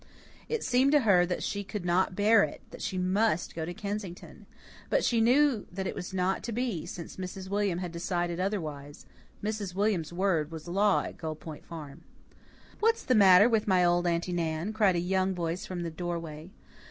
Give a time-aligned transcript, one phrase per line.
[0.49, 3.73] It seemed to her that she could not bear it, that she MUST go to
[3.75, 4.47] Kensington.
[4.89, 7.49] But she knew that it was not to be, since Mrs.
[7.49, 9.05] William had decided otherwise.
[9.43, 9.75] Mrs.
[9.75, 12.01] William's word was law at Gull Point Farm.
[12.79, 15.91] "What's the matter with my old Aunty Nan?" cried a hearty young voice from the
[15.91, 16.49] doorway.